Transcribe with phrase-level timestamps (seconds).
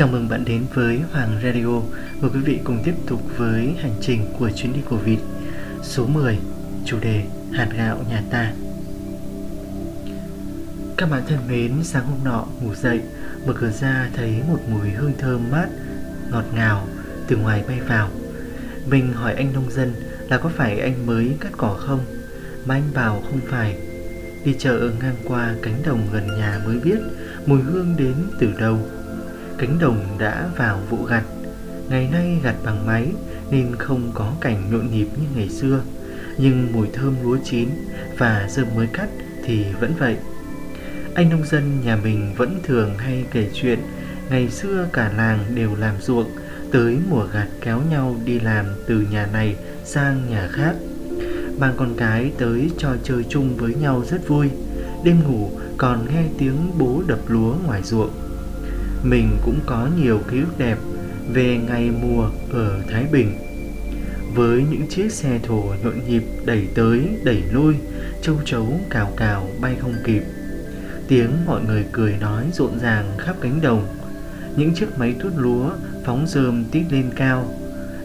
[0.00, 1.80] Chào mừng bạn đến với Hoàng Radio.
[2.20, 5.18] Mời quý vị cùng tiếp tục với hành trình của chuyến đi của vịt
[5.82, 6.38] số 10,
[6.84, 8.52] chủ đề hạt gạo nhà ta.
[10.96, 13.00] Các bạn thân mến, sáng hôm nọ ngủ dậy,
[13.46, 15.66] mở cửa ra thấy một mùi hương thơm mát,
[16.30, 16.86] ngọt ngào
[17.28, 18.10] từ ngoài bay vào.
[18.86, 19.94] Mình hỏi anh nông dân
[20.28, 22.00] là có phải anh mới cắt cỏ không?
[22.66, 23.76] Mà anh bảo không phải.
[24.44, 26.98] Đi chợ ngang qua cánh đồng gần nhà mới biết
[27.46, 28.78] mùi hương đến từ đâu
[29.60, 31.22] Cánh đồng đã vào vụ gặt.
[31.88, 33.12] Ngày nay gặt bằng máy
[33.50, 35.80] Nên không có cảnh nhộn nhịp như ngày xưa.
[36.38, 37.68] Nhưng mùi thơm lúa chín
[38.18, 39.08] Và dơm mới cắt
[39.44, 40.16] thì vẫn vậy.
[41.14, 43.78] Anh nông dân nhà mình vẫn thường hay kể chuyện,
[44.30, 46.30] Ngày xưa cả làng đều làm ruộng,
[46.72, 50.74] Tới mùa gặt kéo nhau đi làm từ nhà này sang nhà khác.
[51.58, 54.50] Mang con cái tới cho chơi chung với nhau rất vui.
[55.04, 58.29] Đêm ngủ còn nghe tiếng bố đập lúa ngoài ruộng
[59.02, 60.78] mình cũng có nhiều ký ức đẹp
[61.32, 63.36] về ngày mùa ở Thái Bình.
[64.34, 67.74] Với những chiếc xe thổ nhộn nhịp đẩy tới đẩy lui,
[68.22, 70.22] châu chấu cào cào bay không kịp.
[71.08, 73.86] Tiếng mọi người cười nói rộn ràng khắp cánh đồng.
[74.56, 75.70] Những chiếc máy tuốt lúa
[76.04, 77.54] phóng rơm tít lên cao.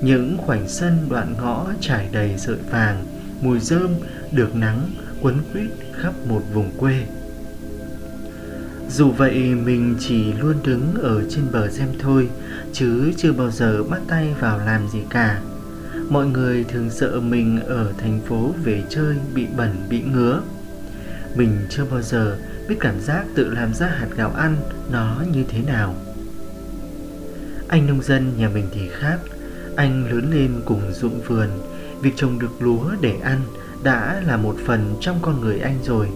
[0.00, 3.04] Những khoảnh sân đoạn ngõ trải đầy sợi vàng,
[3.40, 3.90] mùi rơm
[4.32, 4.90] được nắng
[5.22, 7.02] quấn quýt khắp một vùng quê.
[8.92, 12.28] Dù vậy, mình chỉ luôn đứng ở trên bờ xem thôi,
[12.72, 15.40] Chứ chưa bao giờ bắt tay vào làm gì cả.
[16.08, 20.42] Mọi người thường sợ mình ở thành phố về chơi bị bẩn, bị ngứa.
[21.34, 24.56] Mình chưa bao giờ biết cảm giác tự làm ra hạt gạo ăn
[24.90, 25.94] nó như thế nào.
[27.68, 29.18] Anh nông dân nhà mình thì khác.
[29.76, 31.48] Anh lớn lên cùng ruộng vườn,
[32.02, 33.40] Việc trồng được lúa để ăn
[33.82, 36.08] đã là một phần trong con người anh rồi.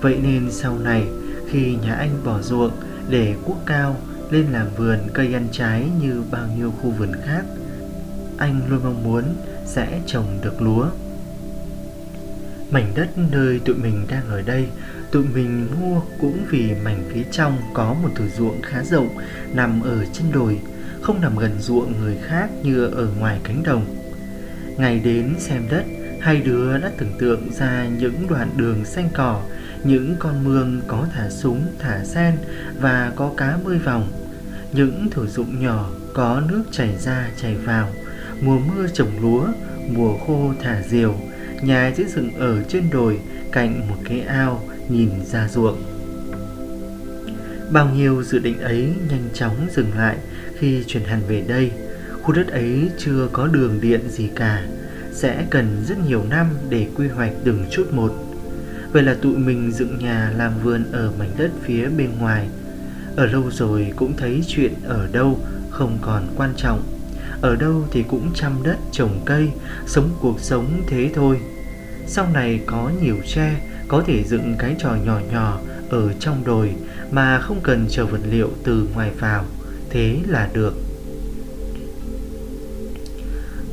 [0.00, 1.06] Vậy nên sau này
[1.50, 2.72] khi nhà anh bỏ ruộng
[3.08, 3.96] để cuốc cao
[4.30, 7.42] lên làm vườn cây ăn trái như bao nhiêu khu vườn khác,
[8.38, 9.24] anh luôn mong muốn
[9.66, 10.86] sẽ trồng được lúa.
[12.70, 14.68] Mảnh đất nơi tụi mình đang ở đây,
[15.12, 19.08] tụi mình mua cũng vì mảnh phía trong có một thửa ruộng khá rộng
[19.54, 20.58] nằm ở chân đồi,
[21.02, 23.84] không nằm gần ruộng người khác như ở ngoài cánh đồng.
[24.76, 25.84] Ngày đến xem đất,
[26.20, 29.42] hai đứa đã tưởng tượng ra những đoạn đường xanh cỏ
[29.84, 32.34] những con mương có thả súng, thả sen
[32.80, 34.12] và có cá bơi vòng,
[34.72, 37.88] những thử dụng nhỏ có nước chảy ra chảy vào,
[38.40, 39.46] mùa mưa trồng lúa,
[39.88, 41.14] mùa khô thả diều,
[41.62, 43.20] nhà giữ rừng ở trên đồi
[43.52, 45.82] cạnh một cái ao nhìn ra ruộng.
[47.72, 50.16] Bao nhiêu dự định ấy nhanh chóng dừng lại
[50.58, 51.70] khi chuyển hẳn về đây.
[52.22, 54.66] Khu đất ấy chưa có đường điện gì cả,
[55.12, 58.23] sẽ cần rất nhiều năm để quy hoạch từng chút một.
[58.94, 62.48] Vậy là tụi mình dựng nhà làm vườn ở mảnh đất phía bên ngoài.
[63.16, 65.38] Ở lâu rồi cũng thấy chuyện ở đâu
[65.70, 66.82] không còn quan trọng.
[67.40, 69.50] Ở đâu thì cũng chăm đất, trồng cây,
[69.86, 71.40] Sống cuộc sống thế thôi.
[72.06, 76.74] Sau này có nhiều tre, Có thể dựng cái trò nhỏ nhỏ Ở trong đồi
[77.10, 79.44] Mà không cần chờ vật liệu từ ngoài vào.
[79.90, 80.74] Thế là được.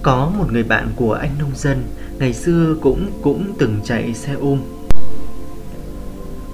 [0.04, 1.84] Có một người bạn của anh nông dân,
[2.20, 4.60] Ngày xưa cũng cũng từng chạy xe ôm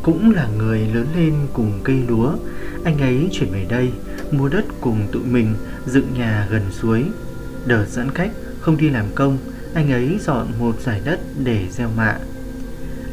[0.08, 2.32] cũng là người lớn lên cùng cây lúa.
[2.84, 3.92] Anh ấy chuyển về đây,
[4.32, 7.06] mua đất cùng tụi mình, dựng nhà gần suối.
[7.66, 9.38] Đợt giãn cách, không đi làm công,
[9.74, 12.18] anh ấy dọn một giải đất để gieo mạ.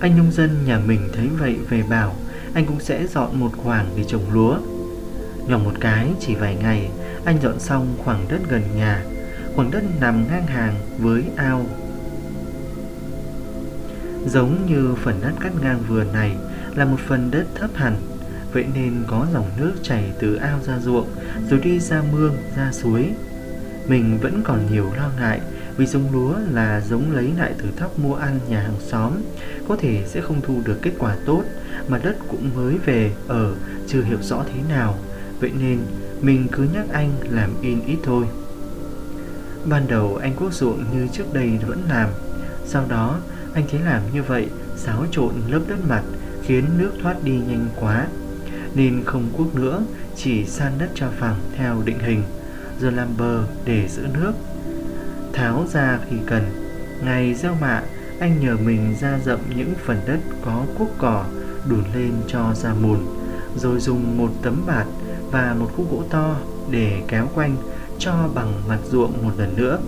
[0.01, 2.17] Anh nông dân nhà mình thấy vậy về bảo,
[2.55, 4.59] anh cũng sẽ dọn một khoảng để trồng lúa.
[5.49, 6.91] Nhỏng một cái chỉ vài ngày,
[7.25, 9.05] anh dọn xong khoảng đất gần nhà.
[9.57, 11.67] Khoảng đất nằm ngang hàng với ao
[14.27, 16.37] Giống như phần đất cắt ngang vườn này
[16.77, 17.97] là một phần đất thấp hẳn.
[18.55, 21.09] Vậy nên có dòng nước chảy từ ao ra ruộng
[21.51, 23.11] Rồi đi ra mương, ra suối.
[23.87, 25.41] Mình vẫn còn nhiều lo ngại
[25.77, 29.13] Vì giống lúa là giống lấy lại từ thóc mua ăn nhà hàng xóm
[29.69, 31.43] Có thể sẽ không thu được kết quả tốt
[31.89, 33.55] Mà đất cũng mới về ở
[33.87, 34.99] chưa hiểu rõ thế nào.
[35.41, 35.79] Vậy nên
[36.21, 38.25] mình cứ nhắc anh làm in ít thôi.
[39.65, 42.09] Ban đầu anh quốc ruộng như trước đây vẫn làm
[42.67, 43.19] Sau đó
[43.55, 46.03] anh thấy làm như vậy xáo trộn lớp đất mặt
[46.47, 48.07] khiến nước thoát đi nhanh quá.
[48.75, 49.83] Nên không cuốc nữa,
[50.17, 52.23] chỉ san đất cho phẳng theo định hình,
[52.81, 54.33] rồi làm bờ để giữ nước.
[55.33, 56.43] Tháo ra khi cần,
[57.05, 57.83] ngày gieo mạ,
[58.21, 61.25] anh nhờ mình ra rậm những phần đất có cuốc cỏ
[61.69, 62.99] đùn lên cho ra mùn,
[63.57, 64.87] rồi dùng một tấm bạt
[65.31, 66.37] và một khúc gỗ to
[66.71, 67.57] để kéo quanh
[67.99, 69.79] cho bằng mặt ruộng một lần nữa.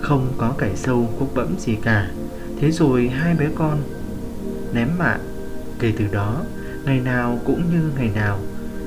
[0.00, 2.10] Không có cải sâu cuốc bẫm gì cả,
[2.60, 3.78] thế rồi hai bé con
[4.72, 5.18] ném mạ
[5.82, 6.42] Kể từ đó,
[6.84, 8.38] ngày nào cũng như ngày nào,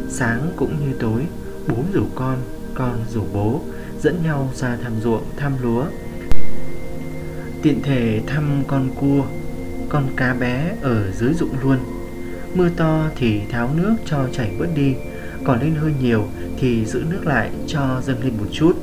[0.09, 1.21] sáng cũng như tối,
[1.67, 2.37] Bố rủ con,
[2.73, 3.61] con rủ bố
[4.01, 5.85] Dẫn nhau ra thăm ruộng, thăm lúa.
[7.61, 9.25] Tiện thể thăm con cua
[9.89, 11.77] Con cá bé ở dưới ruộng luôn.
[12.53, 14.95] Mưa to thì tháo nước cho chảy bớt đi
[15.43, 16.27] Còn lên hơi nhiều
[16.59, 18.73] thì giữ nước lại cho dâng lên một chút.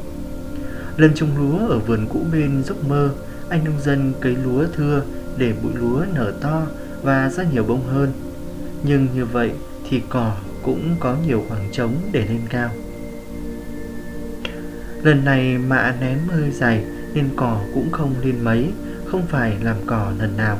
[0.96, 3.10] Lần trồng lúa ở vườn cũ bên dốc mơ
[3.48, 5.02] Anh nông dân cấy lúa thưa
[5.36, 6.66] để bụi lúa nở to
[7.02, 8.12] và ra nhiều bông hơn.
[8.82, 9.52] Nhưng như vậy
[9.90, 12.70] thì cỏ cũng có nhiều khoảng trống để lên cao.
[15.02, 16.84] Lần này mạ ném hơi dày
[17.14, 18.72] nên cỏ cũng không lên mấy,
[19.06, 20.58] Không phải làm cỏ lần nào.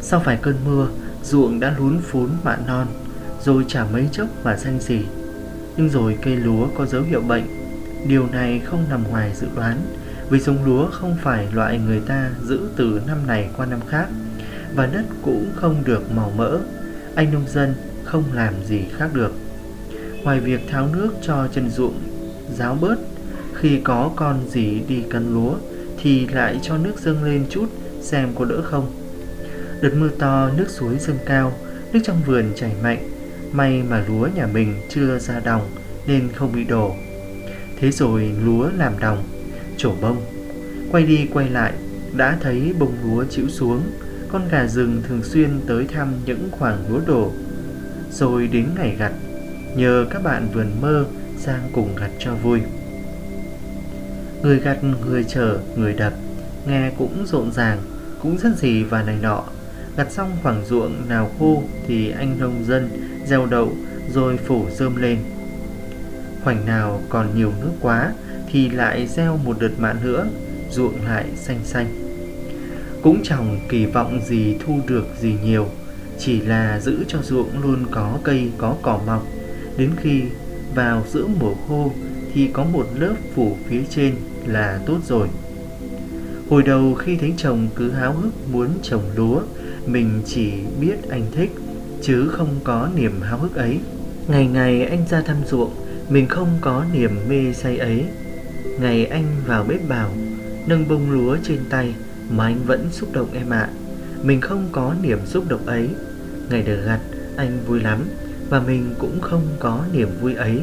[0.00, 0.88] Sau vài cơn mưa,
[1.22, 2.86] ruộng đã lún phún mạ non,
[3.44, 5.00] Rồi chả mấy chốc mà xanh gì
[5.76, 7.44] Nhưng rồi cây lúa có dấu hiệu bệnh.
[8.08, 9.80] Điều này không nằm ngoài dự đoán,
[10.30, 14.08] Vì giống lúa không phải loại người ta giữ từ năm này qua năm khác.
[14.74, 16.58] Và đất cũng không được màu mỡ.
[17.14, 17.74] Anh nông dân
[18.04, 19.32] không làm gì khác được.
[20.22, 22.00] Ngoài việc tháo nước cho chân ruộng
[22.58, 22.96] ráo bớt,
[23.54, 25.54] Khi có con gì đi cắn lúa
[26.02, 27.66] Thì lại cho nước dâng lên chút
[28.00, 28.92] xem có đỡ không.
[29.82, 31.52] Đợt mưa to, nước suối dâng cao,
[31.92, 33.08] Nước trong vườn chảy mạnh.
[33.52, 35.70] May mà lúa nhà mình chưa ra đồng
[36.06, 36.94] Nên không bị đổ.
[37.80, 39.24] Thế rồi lúa làm đồng,
[39.76, 40.22] Trổ bông.
[40.90, 41.72] Quay đi quay lại,
[42.16, 43.82] Đã thấy bông lúa chịu xuống.
[44.32, 47.32] Con gà rừng thường xuyên tới thăm những khoảng lúa đổ.
[48.10, 49.12] Rồi đến ngày gặt
[49.76, 51.04] Nhờ các bạn vườn mơ
[51.38, 52.60] sang cùng gặt cho vui.
[54.42, 56.12] Người gặt, người chở, người đập
[56.66, 57.78] Nghe cũng rộn ràng
[58.22, 59.44] Cũng rất gì và này nọ.
[59.96, 62.88] Gặt xong khoảng ruộng nào khô Thì anh nông dân
[63.26, 63.72] gieo đậu
[64.14, 65.18] Rồi phủ rơm lên.
[66.44, 68.12] Khoảnh nào còn nhiều nước quá
[68.52, 70.26] Thì lại gieo một đợt mạ nữa
[70.70, 71.99] Ruộng lại xanh xanh.
[73.02, 75.66] Cũng chẳng kỳ vọng gì thu được gì nhiều
[76.18, 79.26] Chỉ là giữ cho ruộng luôn có cây có cỏ mọc
[79.76, 80.22] Đến khi
[80.74, 81.92] vào giữa mùa khô
[82.34, 84.14] thì có một lớp phủ phía trên
[84.46, 85.28] là tốt rồi.
[86.50, 89.40] Hồi đầu khi thấy chồng cứ háo hức muốn trồng lúa,
[89.86, 91.50] mình chỉ biết anh thích,
[92.02, 93.78] chứ không có niềm háo hức ấy.
[94.28, 95.70] Ngày ngày anh ra thăm ruộng,
[96.08, 98.04] mình không có niềm mê say ấy.
[98.80, 100.10] Ngày anh vào bếp bảo
[100.66, 101.94] nâng bông lúa trên tay
[102.30, 103.68] mà anh vẫn xúc động em ạ.
[104.22, 105.88] Mình không có niềm xúc động ấy.
[106.50, 107.00] Ngày được gặt,
[107.36, 107.98] anh vui lắm,
[108.48, 110.60] và mình cũng không có niềm vui ấy.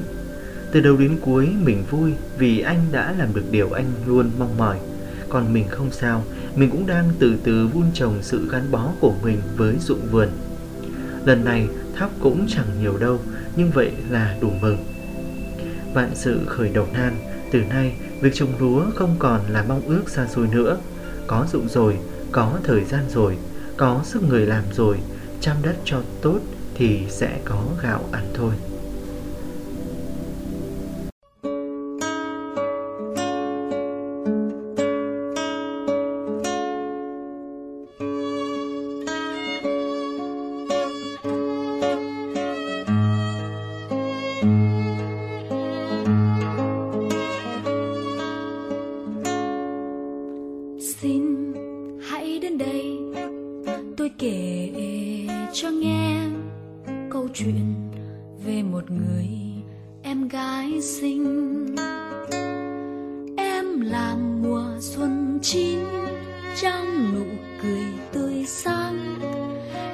[0.71, 4.57] Từ đầu đến cuối mình vui vì anh đã làm được điều anh luôn mong
[4.57, 4.79] mỏi.
[5.29, 6.23] Còn mình không sao,
[6.55, 10.29] mình cũng đang từ từ vun trồng sự gắn bó của mình với ruộng vườn.
[11.25, 13.19] Lần này thóc cũng chẳng nhiều đâu,
[13.55, 14.77] nhưng vậy là đủ mừng.
[15.93, 17.15] Vạn sự khởi đầu nan,
[17.51, 20.77] từ nay việc trồng lúa không còn là mong ước xa xôi nữa.
[21.27, 21.97] Có dụng rồi,
[22.31, 23.37] có thời gian rồi,
[23.77, 24.99] có sức người làm rồi,
[25.41, 26.39] chăm đất cho tốt
[26.75, 28.53] thì sẽ có gạo ăn thôi.
[55.53, 56.19] Cho nghe
[57.09, 57.75] câu chuyện
[58.45, 59.27] về một người
[60.03, 61.75] em gái xinh.
[63.37, 65.79] Em làm mùa xuân chín,
[66.61, 67.25] trong nụ
[67.61, 69.19] cười tươi sáng.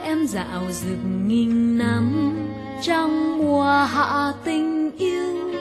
[0.03, 2.36] Em dạo rực nghìn năm
[2.81, 5.51] trong mùa hạ tình yêu.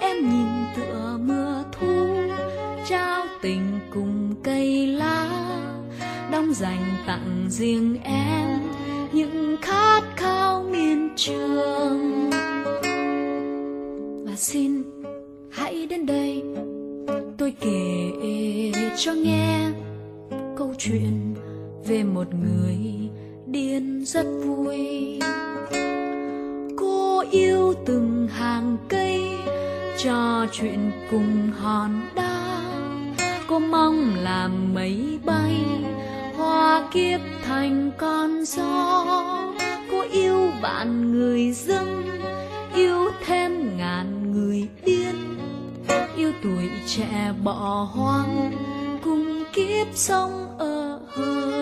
[0.00, 2.16] Em nhìn tựa mưa thu,
[2.88, 5.28] trao tình cùng cây lá,
[6.32, 8.71] đong dành tặng riêng em
[9.12, 12.30] những khát khao miên trường.
[14.26, 14.82] Và xin
[15.50, 16.42] hãy đến đây,
[17.38, 18.12] tôi kể
[18.96, 19.70] cho nghe
[20.56, 21.34] câu chuyện
[21.86, 22.76] về một người
[23.46, 25.18] điên rất vui.
[26.76, 29.22] Cô yêu từng hàng cây
[29.98, 32.62] trò chuyện cùng hòn đá.
[33.46, 35.56] Cô mong làm mây bay
[36.62, 39.04] hoa kiếp thành con gió
[39.90, 42.04] cô yêu bạn người dân
[42.74, 45.14] yêu thêm ngàn người điên
[46.16, 48.52] yêu tuổi trẻ bỏ hoang,
[49.04, 51.61] cùng kiếp sống ở hơi.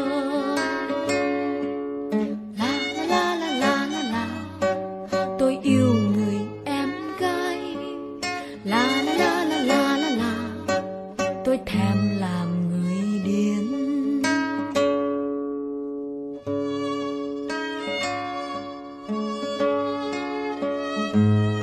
[21.13, 21.60] Música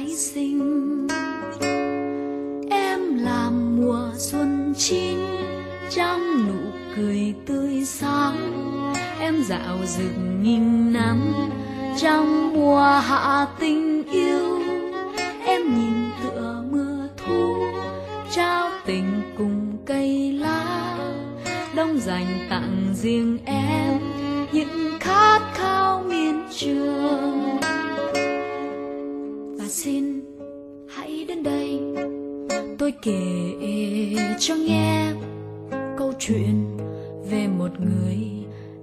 [0.00, 1.08] em sinh.
[2.70, 5.18] Em làm mùa xuân chín
[5.90, 8.36] trong nụ cười tươi sáng.
[9.20, 11.20] Em dạo rực nghìn năm,
[12.00, 14.60] trong mùa hạ tình yêu.
[15.44, 17.54] Em nhìn tựa mưa thu,
[18.30, 20.96] trao tình cùng cây lá.
[21.74, 23.98] Đông dành tặng riêng em
[24.52, 27.39] những khát khao miên trường.
[33.02, 33.56] Kể
[34.38, 35.12] cho nghe
[35.98, 36.76] câu chuyện
[37.30, 38.18] về một người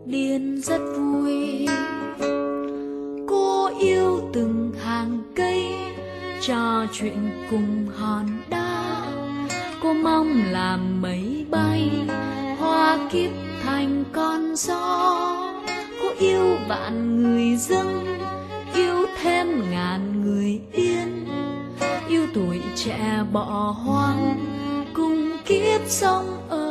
[0.05, 1.67] điên rất vui.
[3.27, 5.75] Cô yêu từng hàng cây
[6.41, 9.05] trò chuyện cùng hòn đá.
[9.81, 11.91] Cô mong làm mây bay
[12.59, 13.31] hoa kiếp
[13.63, 15.17] thành con gió.
[16.01, 18.05] Cô yêu vạn người dưng,
[18.73, 21.36] yêu thêm ngàn người yên
[22.09, 24.45] yêu tuổi trẻ bỏ hoang
[24.93, 26.66] cùng kiếp sống ở